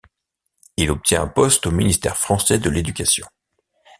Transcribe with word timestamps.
Il 0.77 0.89
obtient 0.89 1.21
un 1.21 1.27
poste 1.27 1.67
au 1.67 1.71
ministère 1.71 2.17
français 2.17 2.57
de 2.57 2.71
l'éducation. 2.71 3.27